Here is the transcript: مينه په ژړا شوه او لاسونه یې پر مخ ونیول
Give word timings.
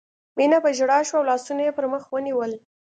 مينه 0.37 0.57
په 0.63 0.69
ژړا 0.77 0.99
شوه 1.07 1.17
او 1.19 1.27
لاسونه 1.29 1.61
یې 1.65 1.71
پر 1.77 1.85
مخ 1.91 2.03
ونیول 2.13 2.51